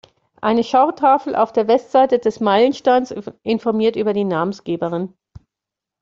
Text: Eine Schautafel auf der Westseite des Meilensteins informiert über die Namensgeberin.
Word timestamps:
Eine 0.41 0.63
Schautafel 0.63 1.35
auf 1.35 1.53
der 1.53 1.67
Westseite 1.67 2.17
des 2.17 2.39
Meilensteins 2.39 3.11
informiert 3.43 3.95
über 3.95 4.13
die 4.13 4.23
Namensgeberin. 4.23 5.13